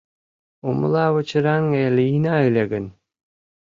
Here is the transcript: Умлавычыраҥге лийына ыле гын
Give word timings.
Умлавычыраҥге 0.67 1.83
лийына 1.97 2.33
ыле 2.47 2.63
гын 2.71 2.85